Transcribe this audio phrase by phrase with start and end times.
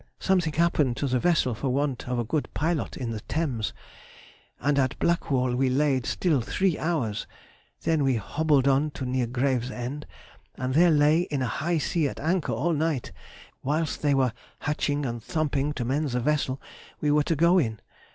[0.19, 3.71] Something happened to the vessel for want of a good pilot in the Thames,
[4.59, 7.27] and at Blackwall we laid still three hours,
[7.83, 10.07] then we hobbled on to near Gravesend,
[10.55, 13.11] and there lay in a high sea at anchor all night,
[13.61, 16.59] whilst they were hatching and thumping to mend the vessel
[16.99, 17.79] we were to go in.